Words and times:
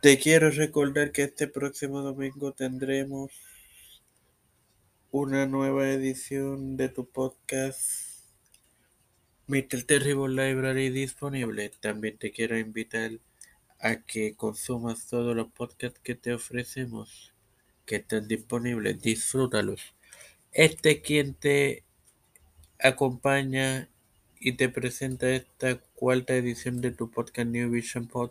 Te 0.00 0.18
quiero 0.18 0.50
recordar 0.50 1.12
que 1.12 1.24
este 1.24 1.46
próximo 1.46 2.00
domingo 2.00 2.52
tendremos 2.52 3.32
una 5.10 5.44
nueva 5.44 5.90
edición 5.90 6.78
de 6.78 6.88
tu 6.88 7.06
podcast 7.06 8.24
Mr. 9.46 9.82
Terrible 9.82 10.28
Library 10.28 10.88
disponible. 10.88 11.70
También 11.82 12.16
te 12.16 12.32
quiero 12.32 12.58
invitar 12.58 13.10
a 13.78 13.96
que 13.96 14.34
consumas 14.36 15.06
todos 15.06 15.36
los 15.36 15.52
podcasts 15.52 16.00
que 16.02 16.14
te 16.14 16.32
ofrecemos 16.32 17.34
que 17.84 17.96
están 17.96 18.26
disponibles. 18.26 19.02
Disfrútalos. 19.02 19.82
Este 20.52 21.02
quien 21.02 21.34
te 21.34 21.84
acompaña 22.78 23.90
y 24.40 24.52
te 24.52 24.70
presenta 24.70 25.28
esta 25.28 25.76
cuarta 25.94 26.34
edición 26.34 26.80
de 26.80 26.90
tu 26.90 27.10
podcast 27.10 27.48
New 27.50 27.70
Vision 27.70 28.08
Pod 28.08 28.30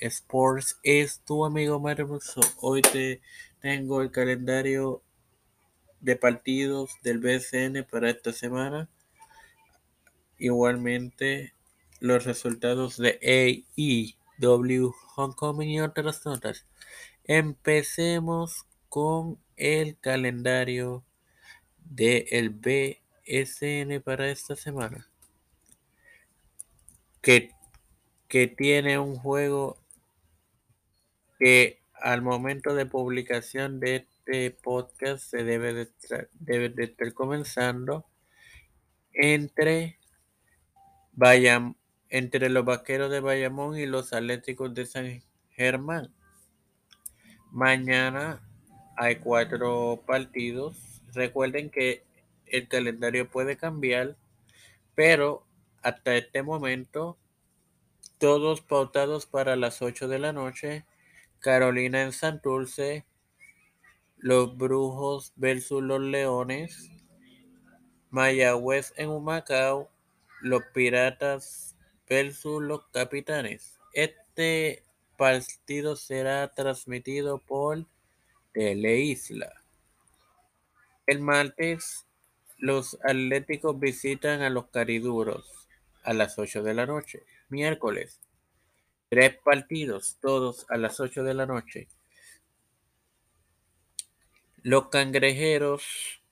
Sports 0.00 0.78
es 0.82 1.20
tu 1.20 1.44
amigo 1.44 1.78
Marmoso. 1.78 2.40
Hoy 2.62 2.80
te 2.80 3.20
tengo 3.60 4.00
el 4.00 4.10
calendario 4.10 5.02
de 6.00 6.16
partidos 6.16 6.92
del 7.02 7.18
BSN 7.18 7.84
para 7.84 8.08
esta 8.08 8.32
semana. 8.32 8.88
Igualmente 10.38 11.52
los 11.98 12.24
resultados 12.24 12.96
de 12.96 13.18
AEW 14.40 14.94
Homecoming 15.16 15.68
y 15.68 15.80
otras 15.82 16.24
notas. 16.24 16.64
Empecemos 17.24 18.64
con 18.88 19.38
el 19.56 19.98
calendario 19.98 21.04
del 21.76 22.48
BSN 22.48 24.00
para 24.02 24.30
esta 24.30 24.56
semana. 24.56 25.06
Que, 27.20 27.50
que 28.28 28.46
tiene 28.46 28.98
un 28.98 29.16
juego 29.16 29.79
que 31.40 31.80
al 31.94 32.20
momento 32.20 32.74
de 32.74 32.84
publicación 32.84 33.80
de 33.80 33.96
este 33.96 34.50
podcast 34.50 35.24
se 35.24 35.42
debe 35.42 35.72
de, 35.72 35.88
debe 36.38 36.68
de 36.68 36.84
estar 36.84 37.12
comenzando 37.14 38.06
entre, 39.12 39.98
Bayam, 41.12 41.76
entre 42.10 42.50
los 42.50 42.64
vaqueros 42.64 43.10
de 43.10 43.20
Bayamón 43.20 43.78
y 43.78 43.86
los 43.86 44.12
atléticos 44.12 44.74
de 44.74 44.84
San 44.84 45.22
Germán. 45.50 46.14
Mañana 47.50 48.46
hay 48.96 49.16
cuatro 49.16 50.02
partidos. 50.06 51.02
Recuerden 51.14 51.70
que 51.70 52.04
el 52.46 52.68
calendario 52.68 53.28
puede 53.28 53.56
cambiar, 53.56 54.16
pero 54.94 55.46
hasta 55.82 56.16
este 56.16 56.42
momento 56.42 57.16
todos 58.18 58.60
pautados 58.60 59.24
para 59.24 59.56
las 59.56 59.80
8 59.80 60.06
de 60.06 60.18
la 60.18 60.34
noche. 60.34 60.84
Carolina 61.40 62.02
en 62.02 62.12
Santurce, 62.12 63.06
los 64.18 64.56
Brujos 64.56 65.32
versus 65.36 65.82
los 65.82 66.00
Leones, 66.00 66.90
Mayagüez 68.10 68.92
en 68.96 69.08
Humacao, 69.08 69.90
los 70.42 70.62
Piratas 70.74 71.76
versus 72.08 72.62
los 72.62 72.86
Capitanes. 72.92 73.78
Este 73.94 74.84
partido 75.16 75.96
será 75.96 76.52
transmitido 76.52 77.38
por 77.38 77.86
Teleisla. 78.52 79.52
El 81.06 81.20
martes, 81.20 82.06
los 82.58 82.98
Atléticos 83.02 83.80
visitan 83.80 84.42
a 84.42 84.50
los 84.50 84.68
Cariduros 84.68 85.68
a 86.04 86.12
las 86.12 86.38
8 86.38 86.62
de 86.62 86.74
la 86.74 86.86
noche. 86.86 87.22
Miércoles, 87.48 88.20
tres 89.10 89.36
partidos, 89.44 90.18
todos 90.20 90.64
a 90.70 90.78
las 90.78 91.00
8 91.00 91.24
de 91.24 91.34
la 91.34 91.44
noche. 91.44 91.88
Los 94.62 94.88
cangrejeros 94.88 96.22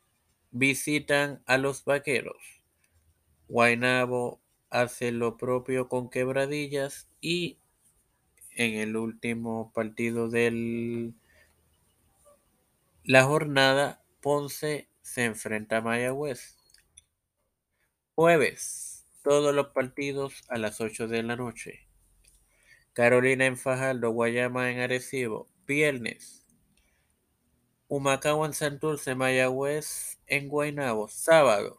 visitan 0.52 1.42
a 1.44 1.58
los 1.58 1.84
vaqueros. 1.84 2.62
Guainabo 3.48 4.40
hace 4.70 5.10
lo 5.10 5.36
propio 5.36 5.88
con 5.88 6.08
quebradillas 6.08 7.08
y 7.20 7.58
en 8.54 8.74
el 8.74 8.96
último 8.96 9.72
partido 9.74 10.28
de 10.28 11.12
la 13.02 13.24
jornada, 13.24 14.02
Ponce 14.20 14.88
se 15.02 15.24
enfrenta 15.24 15.78
a 15.78 15.80
Mayagüez. 15.80 16.56
Jueves, 18.14 19.06
todos 19.24 19.52
los 19.54 19.68
partidos 19.68 20.44
a 20.48 20.58
las 20.58 20.80
8 20.80 21.08
de 21.08 21.22
la 21.24 21.34
noche. 21.34 21.87
Carolina 22.98 23.46
en 23.46 23.56
Fajardo, 23.56 24.10
Guayama 24.10 24.72
en 24.72 24.80
Arecibo. 24.80 25.46
Viernes, 25.68 26.44
Humacao 27.86 28.44
en 28.44 28.52
Santurce, 28.52 29.14
Mayagüez 29.14 30.18
en 30.26 30.48
Guaynabo. 30.48 31.06
Sábado, 31.06 31.78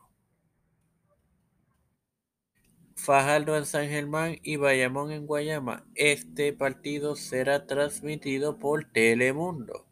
Fajardo 2.96 3.58
en 3.58 3.66
San 3.66 3.90
Germán 3.90 4.38
y 4.44 4.56
Bayamón 4.56 5.12
en 5.12 5.28
Guayama. 5.28 5.86
Este 5.94 6.54
partido 6.54 7.18
será 7.18 7.68
transmitido 7.68 8.58
por 8.58 8.86
Telemundo. 8.86 9.88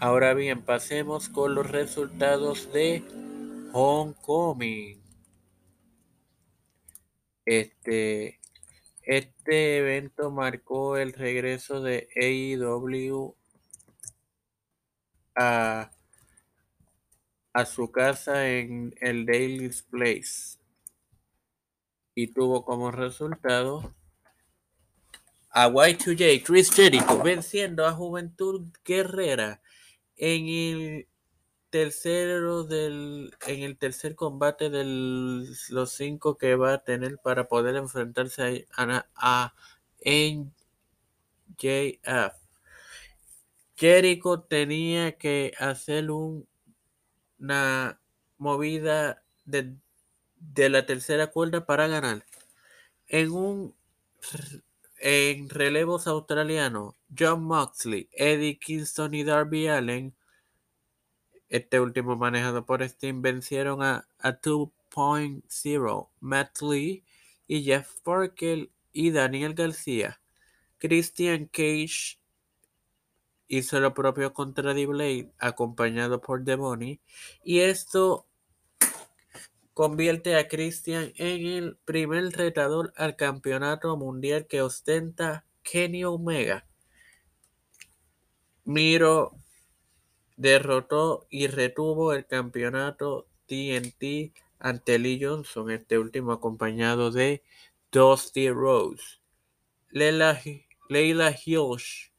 Ahora 0.00 0.34
bien, 0.34 0.64
pasemos 0.64 1.28
con 1.28 1.54
los 1.54 1.70
resultados 1.70 2.72
de 2.72 3.04
Homecoming. 3.72 5.01
Este, 7.44 8.40
este 9.02 9.78
evento 9.78 10.30
marcó 10.30 10.96
el 10.96 11.12
regreso 11.12 11.80
de 11.80 12.08
AEW 12.16 13.34
a, 15.34 15.90
a 17.52 17.66
su 17.66 17.90
casa 17.90 18.48
en 18.48 18.94
el 19.00 19.26
Daily's 19.26 19.82
Place. 19.82 20.58
Y 22.14 22.28
tuvo 22.28 22.64
como 22.64 22.90
resultado 22.90 23.94
a 25.50 25.68
Y2J, 25.68 26.42
Chris 26.42 26.70
Jericho, 26.70 27.22
venciendo 27.22 27.86
a 27.86 27.92
Juventud 27.92 28.68
Guerrera 28.84 29.60
en 30.16 30.48
el 30.48 31.08
tercero 31.72 32.64
del 32.64 33.34
en 33.46 33.62
el 33.62 33.78
tercer 33.78 34.14
combate 34.14 34.68
de 34.70 34.84
los 34.84 35.92
cinco 35.92 36.36
que 36.36 36.54
va 36.54 36.74
a 36.74 36.84
tener 36.84 37.18
para 37.18 37.48
poder 37.48 37.76
enfrentarse 37.76 38.68
a, 38.76 39.06
a 39.16 39.54
NJF. 40.04 40.52
Jericho 43.74 44.40
tenía 44.42 45.16
que 45.18 45.54
hacer 45.58 46.10
un, 46.10 46.46
una 47.38 48.00
movida 48.36 49.24
de, 49.46 49.74
de 50.36 50.68
la 50.68 50.84
tercera 50.84 51.28
cuerda 51.28 51.64
para 51.64 51.88
ganar. 51.88 52.26
En 53.08 53.30
un 53.32 53.74
en 55.00 55.48
relevos 55.48 56.06
australianos, 56.06 56.96
John 57.18 57.44
Moxley, 57.44 58.08
Eddie 58.12 58.58
Kingston 58.58 59.14
y 59.14 59.24
Darby 59.24 59.68
Allen, 59.68 60.14
este 61.52 61.80
último 61.80 62.16
manejado 62.16 62.64
por 62.64 62.82
Steam, 62.88 63.20
vencieron 63.20 63.82
a, 63.82 64.08
a 64.18 64.40
2.0, 64.40 66.08
Matt 66.20 66.62
Lee 66.62 67.04
y 67.46 67.62
Jeff 67.62 68.00
Parker 68.02 68.70
y 68.90 69.10
Daniel 69.10 69.52
García. 69.52 70.18
Christian 70.78 71.46
Cage 71.46 72.18
hizo 73.48 73.80
lo 73.80 73.92
propio 73.92 74.32
contra 74.32 74.72
D-Blade, 74.72 75.30
acompañado 75.38 76.22
por 76.22 76.42
Devoni, 76.42 77.02
y 77.44 77.60
esto 77.60 78.26
convierte 79.74 80.36
a 80.36 80.48
Christian 80.48 81.12
en 81.16 81.46
el 81.46 81.76
primer 81.84 82.32
retador 82.32 82.94
al 82.96 83.14
campeonato 83.16 83.94
mundial 83.98 84.46
que 84.46 84.62
ostenta 84.62 85.44
Kenny 85.62 86.02
Omega. 86.04 86.66
Miro 88.64 89.41
derrotó 90.36 91.26
y 91.30 91.46
retuvo 91.46 92.12
el 92.12 92.26
campeonato 92.26 93.26
TNT 93.46 94.32
ante 94.58 94.98
Lee 94.98 95.20
Johnson, 95.22 95.70
este 95.70 95.98
último 95.98 96.32
acompañado 96.32 97.10
de 97.10 97.42
Dusty 97.90 98.50
Rose. 98.50 99.20
Leila, 99.90 100.40
Leila 100.88 101.30
Hirsch, 101.44 102.12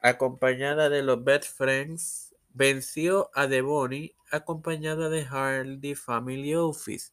acompañada 0.00 0.88
de 0.88 1.02
los 1.02 1.22
Best 1.22 1.56
Friends, 1.56 2.34
venció 2.50 3.30
a 3.34 3.46
Devoni 3.46 4.14
acompañada 4.30 5.08
de 5.08 5.24
Hardy 5.24 5.94
Family 5.94 6.54
Office. 6.54 7.12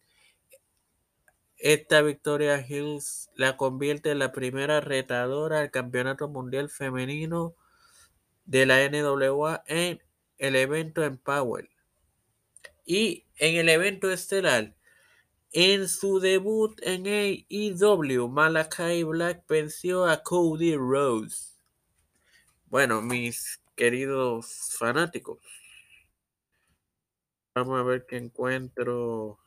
Esta 1.57 2.01
victoria 2.01 2.65
Hills 2.65 3.29
la 3.35 3.57
convierte 3.57 4.11
en 4.11 4.19
la 4.19 4.31
primera 4.31 4.79
retadora 4.79 5.59
al 5.59 5.71
Campeonato 5.71 6.29
Mundial 6.29 6.69
Femenino 6.69 7.55
de 8.45 8.65
la 8.65 8.87
NWA 8.89 9.63
en 9.67 10.01
el 10.39 10.55
evento 10.55 11.03
en 11.03 11.17
Power. 11.17 11.69
Y 12.85 13.25
en 13.37 13.57
el 13.57 13.69
evento 13.69 14.09
estelar, 14.11 14.75
En 15.51 15.87
su 15.89 16.19
debut 16.19 16.79
en 16.83 17.05
AEW, 17.07 18.27
Malakai 18.29 19.03
Black 19.03 19.45
venció 19.47 20.05
a 20.05 20.21
Cody 20.23 20.75
Rhodes. 20.75 21.59
Bueno, 22.67 23.01
mis 23.01 23.59
queridos 23.75 24.75
fanáticos, 24.77 25.39
vamos 27.55 27.79
a 27.79 27.83
ver 27.83 28.05
qué 28.07 28.17
encuentro. 28.17 29.39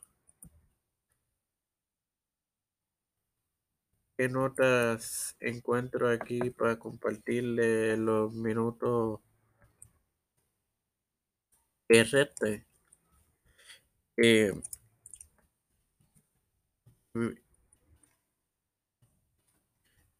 ¿Qué 4.17 4.29
notas 4.29 5.35
encuentro 5.39 6.09
aquí 6.09 6.49
para 6.51 6.77
compartirle 6.79 7.97
los 7.97 8.33
minutos 8.33 9.19
reste? 11.89 12.65
Eh, 14.17 14.53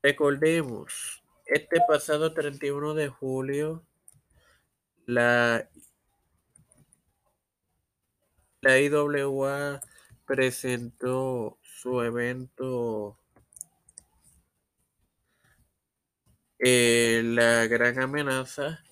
recordemos, 0.01 1.24
este 1.45 1.80
pasado 1.88 2.33
31 2.33 2.94
de 2.94 3.07
julio, 3.10 3.86
la, 5.06 5.69
la 8.62 8.80
IWA 8.80 9.81
presentó 10.25 11.57
su 11.62 12.01
evento 12.01 13.18
eh, 16.60 17.21
La 17.24 17.68
Gran 17.68 18.00
Amenaza, 18.00 18.83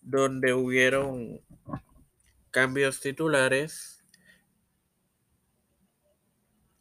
donde 0.00 0.54
hubieron 0.54 1.40
cambios 2.50 3.00
titulares, 3.00 4.04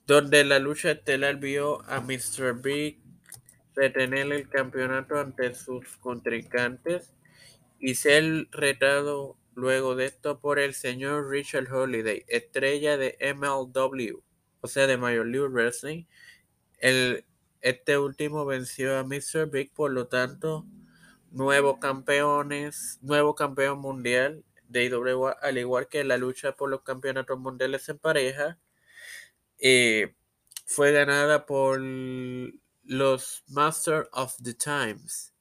donde 0.05 0.43
la 0.45 0.59
lucha 0.59 0.91
estelar 0.91 1.37
vio 1.37 1.81
a 1.89 1.99
Mr. 2.01 2.61
Big 2.61 3.01
retener 3.75 4.31
el 4.31 4.49
campeonato 4.49 5.19
ante 5.19 5.53
sus 5.53 5.97
contrincantes 5.97 7.13
y 7.79 7.95
ser 7.95 8.47
retado 8.51 9.37
luego 9.53 9.95
de 9.95 10.05
esto 10.05 10.39
por 10.39 10.59
el 10.59 10.73
señor 10.73 11.29
Richard 11.29 11.71
Holiday, 11.71 12.23
estrella 12.27 12.97
de 12.97 13.17
MLW, 13.35 14.23
o 14.61 14.67
sea, 14.67 14.87
de 14.87 14.97
Major 14.97 15.25
League 15.25 15.49
Wrestling. 15.49 16.05
El, 16.79 17.25
este 17.61 17.97
último 17.97 18.45
venció 18.45 18.97
a 18.97 19.03
Mr. 19.03 19.49
Big, 19.51 19.73
por 19.73 19.91
lo 19.91 20.07
tanto, 20.07 20.65
nuevos 21.31 21.79
campeones, 21.79 22.99
nuevo 23.01 23.35
campeón 23.35 23.79
mundial 23.79 24.43
de 24.67 24.89
al 25.41 25.57
igual 25.57 25.87
que 25.87 26.03
la 26.03 26.17
lucha 26.17 26.53
por 26.53 26.69
los 26.69 26.81
campeonatos 26.81 27.39
mundiales 27.39 27.87
en 27.89 27.97
pareja, 27.99 28.59
eh, 29.59 30.15
fue 30.65 30.91
ganada 30.91 31.45
por 31.45 31.79
los 32.83 33.43
Master 33.47 34.09
of 34.13 34.35
the 34.43 34.53
Times. 34.53 35.33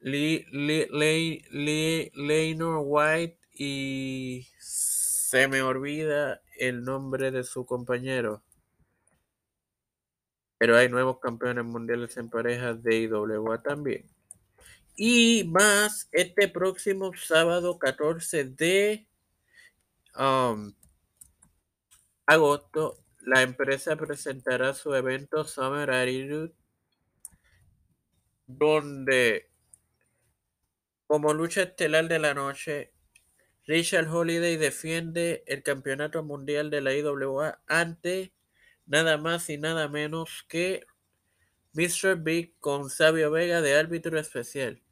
Lee, 0.00 0.46
White 2.80 3.38
y 3.52 4.48
se 4.58 5.46
me 5.48 5.62
olvida 5.62 6.42
el 6.58 6.82
nombre 6.82 7.30
de 7.30 7.44
su 7.44 7.66
compañero. 7.66 8.42
Pero 10.58 10.76
hay 10.76 10.88
nuevos 10.88 11.20
campeones 11.20 11.64
mundiales 11.64 12.16
en 12.16 12.28
parejas 12.30 12.82
de 12.82 12.96
IWA 13.02 13.62
también. 13.62 14.08
Y 15.02 15.44
más 15.44 16.10
este 16.12 16.46
próximo 16.46 17.12
sábado 17.16 17.78
14 17.78 18.44
de 18.44 19.08
um, 20.14 20.74
agosto, 22.26 23.02
la 23.20 23.40
empresa 23.40 23.96
presentará 23.96 24.74
su 24.74 24.94
evento 24.94 25.44
Summer 25.44 25.90
Attitude, 25.90 26.52
donde 28.46 29.48
como 31.06 31.32
lucha 31.32 31.62
estelar 31.62 32.06
de 32.06 32.18
la 32.18 32.34
noche, 32.34 32.92
Richard 33.66 34.06
Holiday 34.06 34.58
defiende 34.58 35.44
el 35.46 35.62
campeonato 35.62 36.22
mundial 36.22 36.68
de 36.68 36.82
la 36.82 36.94
IWA 36.94 37.62
ante 37.66 38.34
nada 38.84 39.16
más 39.16 39.48
y 39.48 39.56
nada 39.56 39.88
menos 39.88 40.44
que 40.46 40.84
Mr. 41.72 42.16
Big 42.16 42.54
con 42.58 42.90
Sabio 42.90 43.30
Vega 43.30 43.62
de 43.62 43.78
árbitro 43.78 44.20
especial. 44.20 44.82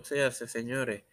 O 0.00 0.04
sea, 0.04 0.30
señores. 0.30 1.04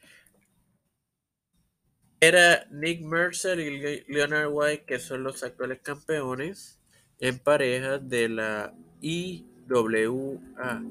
Era 2.20 2.66
Nick 2.72 3.02
Mercer 3.02 3.60
y 3.60 4.06
Leonard 4.08 4.50
White, 4.50 4.86
que 4.86 4.98
son 4.98 5.24
los 5.24 5.44
actuales 5.44 5.82
campeones 5.82 6.80
en 7.20 7.38
pareja 7.38 8.00
de 8.00 8.30
la 8.30 8.74
IWA. 9.02 10.82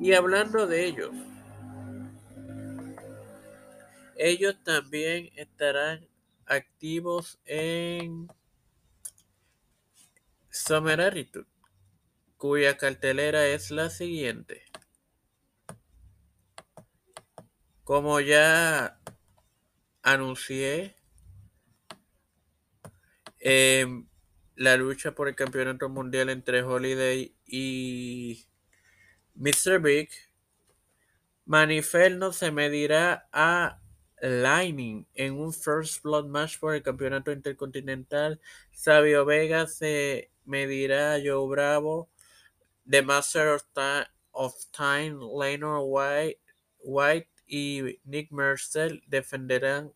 Y 0.00 0.12
hablando 0.12 0.66
de 0.66 0.84
ellos, 0.84 1.12
ellos 4.16 4.56
también 4.64 5.30
estarán 5.36 6.06
activos 6.46 7.38
en 7.46 8.28
Summer 10.50 11.00
Attitude, 11.00 11.46
cuya 12.36 12.76
cartelera 12.76 13.46
es 13.46 13.70
la 13.70 13.88
siguiente. 13.88 14.65
Como 17.86 18.18
ya 18.18 18.98
anuncié, 20.02 20.96
em, 23.38 24.08
la 24.56 24.76
lucha 24.76 25.12
por 25.14 25.28
el 25.28 25.36
campeonato 25.36 25.88
mundial 25.88 26.30
entre 26.30 26.64
Holiday 26.64 27.36
y 27.46 28.44
Mr. 29.36 29.78
Big, 29.80 30.10
Manifelno 31.44 32.32
se 32.32 32.50
medirá 32.50 33.28
a 33.30 33.80
Lightning 34.20 35.06
en 35.14 35.34
un 35.38 35.52
First 35.52 36.02
Blood 36.02 36.26
match 36.26 36.58
por 36.58 36.74
el 36.74 36.82
campeonato 36.82 37.30
intercontinental. 37.30 38.40
Sabio 38.72 39.24
Vega 39.24 39.68
se 39.68 40.32
medirá 40.44 41.14
a 41.14 41.20
Joe 41.24 41.48
Bravo. 41.48 42.10
The 42.90 43.02
Master 43.02 43.60
of, 44.32 44.54
Time, 44.72 45.18
White, 45.20 46.40
White 46.80 47.35
y 47.46 48.00
Nick 48.04 48.30
Mercer 48.32 49.02
defenderán 49.06 49.92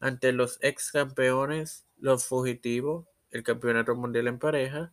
ante 0.00 0.32
los 0.32 0.58
ex 0.62 0.90
campeones, 0.90 1.86
los 1.98 2.26
fugitivos, 2.26 3.06
el 3.30 3.42
campeonato 3.42 3.94
mundial 3.94 4.28
en 4.28 4.38
pareja. 4.38 4.92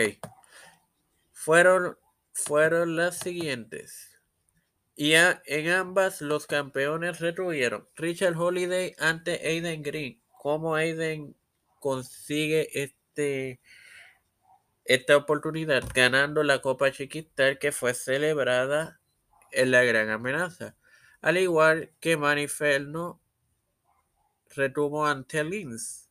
Fueron, 1.31 1.97
fueron 2.33 2.95
las 2.95 3.17
siguientes. 3.17 4.12
Y 4.95 5.13
en 5.13 5.69
ambas 5.69 6.21
los 6.21 6.45
campeones 6.45 7.19
retuvieron. 7.19 7.87
Richard 7.95 8.37
Holiday 8.37 8.95
ante 8.99 9.45
Aiden 9.47 9.81
Green. 9.81 10.21
¿Cómo 10.39 10.75
Aiden 10.75 11.35
consigue 11.79 12.69
este 12.81 13.59
esta 14.85 15.15
oportunidad 15.17 15.83
ganando 15.93 16.43
la 16.43 16.61
Copa 16.61 16.91
Chiquita 16.91 17.55
que 17.57 17.71
fue 17.71 17.93
celebrada 17.93 18.99
en 19.51 19.71
la 19.71 19.83
gran 19.83 20.09
amenaza. 20.09 20.75
Al 21.21 21.37
igual 21.37 21.93
que 21.99 22.17
Maniferno 22.17 23.21
retuvo 24.49 25.05
ante 25.05 25.43
Linz. 25.43 26.09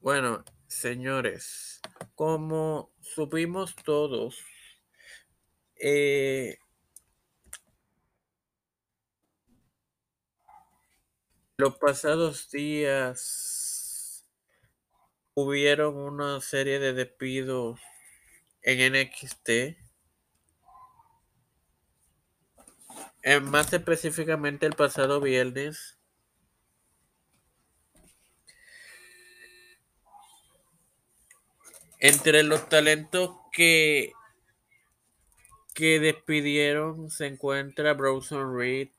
Bueno, 0.00 0.44
señores, 0.66 1.80
como 2.14 2.93
supimos 3.04 3.76
todos, 3.76 4.44
eh, 5.76 6.56
los 11.56 11.76
pasados 11.76 12.50
días 12.50 14.24
hubieron 15.34 15.96
una 15.96 16.40
serie 16.40 16.78
de 16.78 16.92
despidos 16.92 17.80
en 18.62 18.94
NXT. 18.94 19.76
más 23.42 23.72
específicamente 23.72 24.66
el 24.66 24.74
pasado 24.74 25.20
viernes. 25.20 25.98
Entre 32.06 32.42
los 32.42 32.68
talentos 32.68 33.30
que, 33.50 34.12
que 35.72 35.98
despidieron 36.00 37.10
se 37.10 37.24
encuentra 37.24 37.94
Bronson 37.94 38.54
Reed. 38.54 38.90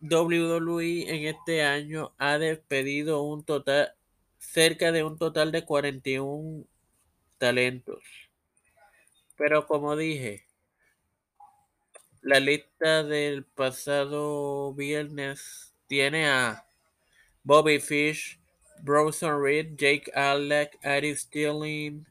WWE 0.00 1.14
en 1.14 1.26
este 1.26 1.62
año 1.62 2.12
ha 2.18 2.38
despedido 2.38 3.22
un 3.22 3.44
total 3.44 3.94
cerca 4.38 4.90
de 4.90 5.04
un 5.04 5.16
total 5.16 5.52
de 5.52 5.64
41 5.64 6.64
talentos. 7.38 8.02
Pero 9.36 9.68
como 9.68 9.94
dije, 9.94 10.44
la 12.20 12.40
lista 12.40 13.04
del 13.04 13.44
pasado 13.44 14.74
viernes 14.74 15.72
tiene 15.86 16.28
a 16.28 16.66
Bobby 17.44 17.78
Fish, 17.78 18.37
Bronson 18.84 19.30
Reed, 19.30 19.78
Jake 19.78 20.10
Alec, 20.14 20.78
Eddie 20.82 21.14
Stirling, 21.14 22.06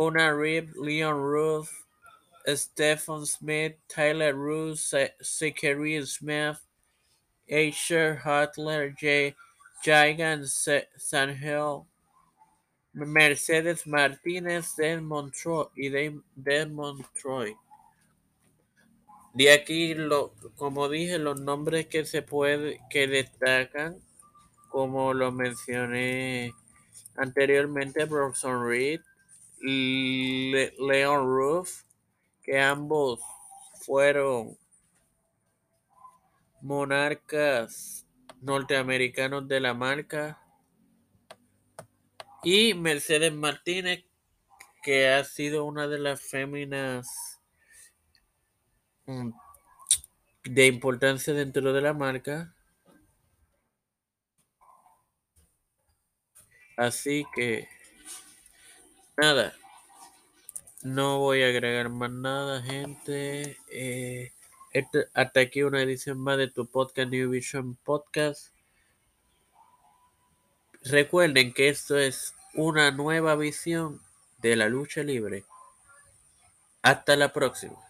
Una 0.00 0.34
Reed, 0.34 0.70
Leon 0.76 1.14
Ruth, 1.14 1.84
Stephen 2.54 3.26
Smith, 3.26 3.74
Tyler 3.88 4.34
Roos, 4.34 4.94
Zachary 5.22 6.04
Smith, 6.06 6.60
Asher 7.50 8.14
Hutler, 8.14 8.90
J. 8.98 9.34
Gigan 9.84 10.46
Sangel, 10.96 11.86
Mercedes 12.94 13.84
Martínez 13.86 14.74
de 14.76 15.00
Montroy 15.00 15.66
y 15.76 15.88
Montroy. 16.66 17.54
De 19.32 19.52
aquí, 19.52 19.94
lo, 19.94 20.34
como 20.56 20.88
dije, 20.88 21.18
los 21.18 21.40
nombres 21.40 21.86
que 21.86 22.04
se 22.04 22.22
puede, 22.22 22.80
que 22.90 23.06
destacan, 23.06 23.96
como 24.68 25.14
lo 25.14 25.30
mencioné 25.30 26.52
anteriormente, 27.16 28.04
Bronson 28.06 28.66
Reed, 28.66 29.00
Leon 29.60 31.26
Roof, 31.26 31.82
que 32.42 32.58
ambos 32.58 33.20
fueron 33.84 34.58
monarcas 36.60 38.06
norteamericanos 38.40 39.46
de 39.46 39.60
la 39.60 39.74
marca, 39.74 40.40
y 42.42 42.74
Mercedes 42.74 43.32
Martínez, 43.32 44.04
que 44.82 45.08
ha 45.08 45.22
sido 45.24 45.64
una 45.66 45.86
de 45.88 45.98
las 45.98 46.22
féminas 46.22 47.29
de 50.44 50.66
importancia 50.66 51.34
dentro 51.34 51.72
de 51.72 51.80
la 51.80 51.92
marca. 51.92 52.54
Así 56.76 57.26
que, 57.34 57.68
nada, 59.16 59.54
no 60.82 61.18
voy 61.18 61.42
a 61.42 61.48
agregar 61.48 61.90
más 61.90 62.10
nada, 62.10 62.62
gente. 62.62 63.58
Eh, 63.70 64.32
este, 64.72 65.06
hasta 65.12 65.40
aquí 65.40 65.62
una 65.62 65.82
edición 65.82 66.18
más 66.18 66.38
de 66.38 66.48
tu 66.48 66.66
podcast 66.66 67.10
New 67.10 67.30
Vision 67.30 67.76
Podcast. 67.76 68.54
Recuerden 70.82 71.52
que 71.52 71.68
esto 71.68 71.98
es 71.98 72.34
una 72.54 72.90
nueva 72.90 73.36
visión 73.36 74.00
de 74.38 74.56
la 74.56 74.68
lucha 74.68 75.02
libre. 75.02 75.44
Hasta 76.82 77.14
la 77.16 77.32
próxima. 77.32 77.89